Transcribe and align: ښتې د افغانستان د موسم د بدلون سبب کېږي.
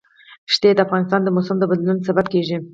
ښتې 0.53 0.69
د 0.75 0.79
افغانستان 0.85 1.21
د 1.23 1.29
موسم 1.35 1.55
د 1.59 1.63
بدلون 1.71 1.97
سبب 2.07 2.25
کېږي. 2.33 2.57